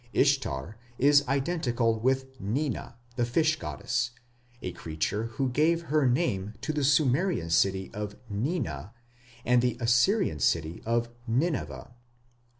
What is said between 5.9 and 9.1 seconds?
her name to the Sumerian city of Nina